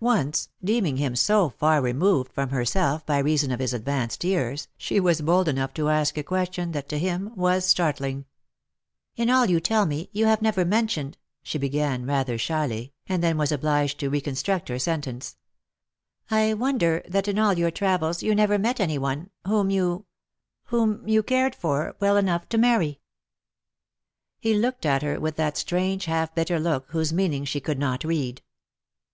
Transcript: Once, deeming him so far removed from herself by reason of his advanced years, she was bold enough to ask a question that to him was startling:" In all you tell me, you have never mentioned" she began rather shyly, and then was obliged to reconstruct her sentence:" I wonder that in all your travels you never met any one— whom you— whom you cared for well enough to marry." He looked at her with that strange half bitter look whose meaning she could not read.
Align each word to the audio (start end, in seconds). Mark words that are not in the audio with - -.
Once, 0.00 0.48
deeming 0.64 0.96
him 0.96 1.14
so 1.14 1.50
far 1.50 1.82
removed 1.82 2.32
from 2.32 2.48
herself 2.48 3.04
by 3.04 3.18
reason 3.18 3.50
of 3.50 3.60
his 3.60 3.74
advanced 3.74 4.24
years, 4.24 4.68
she 4.78 4.98
was 4.98 5.20
bold 5.20 5.48
enough 5.48 5.74
to 5.74 5.90
ask 5.90 6.16
a 6.16 6.22
question 6.22 6.72
that 6.72 6.88
to 6.88 6.98
him 6.98 7.30
was 7.34 7.66
startling:" 7.66 8.24
In 9.18 9.28
all 9.28 9.44
you 9.44 9.60
tell 9.60 9.84
me, 9.84 10.08
you 10.12 10.24
have 10.24 10.40
never 10.40 10.64
mentioned" 10.64 11.18
she 11.42 11.58
began 11.58 12.06
rather 12.06 12.38
shyly, 12.38 12.94
and 13.06 13.22
then 13.22 13.36
was 13.36 13.52
obliged 13.52 14.00
to 14.00 14.08
reconstruct 14.08 14.70
her 14.70 14.78
sentence:" 14.78 15.36
I 16.30 16.54
wonder 16.54 17.02
that 17.06 17.28
in 17.28 17.38
all 17.38 17.52
your 17.52 17.70
travels 17.70 18.22
you 18.22 18.34
never 18.34 18.58
met 18.58 18.80
any 18.80 18.96
one— 18.96 19.28
whom 19.46 19.68
you— 19.68 20.06
whom 20.70 21.06
you 21.06 21.22
cared 21.22 21.54
for 21.54 21.94
well 22.00 22.16
enough 22.16 22.48
to 22.48 22.56
marry." 22.56 23.02
He 24.40 24.54
looked 24.54 24.86
at 24.86 25.02
her 25.02 25.20
with 25.20 25.36
that 25.36 25.58
strange 25.58 26.06
half 26.06 26.34
bitter 26.34 26.58
look 26.58 26.86
whose 26.92 27.12
meaning 27.12 27.44
she 27.44 27.60
could 27.60 27.78
not 27.78 28.04
read. 28.04 28.40